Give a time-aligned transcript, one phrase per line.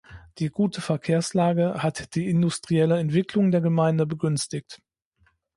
[0.39, 4.81] Die gute Verkehrslage hat die industrielle Entwicklung der Gemeinde begünstigt.